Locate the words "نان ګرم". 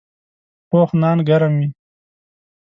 1.01-1.53